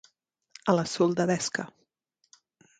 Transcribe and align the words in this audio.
A 0.73 0.75
la 0.77 0.85
soldadesca. 0.93 1.69